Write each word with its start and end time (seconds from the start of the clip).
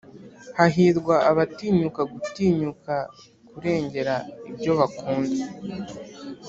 hahirwa 0.57 1.15
abatinyuka 1.29 2.01
gutinyuka 2.11 2.93
kurengera 3.47 4.15
ibyo 4.49 4.71
bakunda. 4.79 5.45